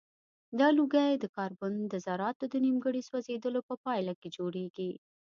[0.59, 4.91] دا لوګی د کاربن د ذراتو د نیمګړي سوځیدلو په پایله کې جوړیږي.